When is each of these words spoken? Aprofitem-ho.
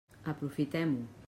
Aprofitem-ho. 0.31 1.05